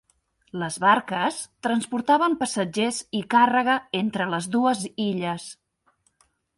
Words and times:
Les 0.61 0.77
barques 0.85 1.37
transportaven 1.67 2.39
passatgers 2.41 3.03
i 3.23 3.23
càrrega 3.37 3.79
entre 4.03 4.31
les 4.35 4.53
dues 4.59 4.85
illes. 5.09 5.51